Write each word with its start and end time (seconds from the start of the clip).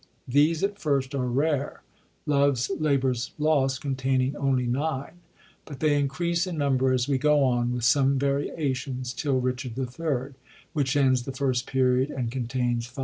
These 0.27 0.63
at 0.63 0.79
first 0.79 1.13
are 1.13 1.27
rare,^ 1.27 1.83
Lovers 2.25 2.71
Labour's 2.79 3.33
L&st 3.39 3.79
containing 3.81 4.35
only 4.35 4.65
9, 4.65 5.11
but 5.63 5.79
they 5.79 5.95
increase 5.99 6.47
in 6.47 6.57
number, 6.57 6.91
as 6.91 7.07
we 7.07 7.19
go 7.19 7.43
on, 7.43 7.71
with 7.71 7.83
some 7.83 8.17
variations, 8.17 9.13
till 9.13 9.39
Richard 9.39 9.77
III, 9.77 10.33
which 10.73 10.97
ends 10.97 11.21
the 11.21 11.31
First 11.33 11.67
Period 11.67 12.09
and 12.09 12.31
contains 12.31 12.85
670. 12.85 12.91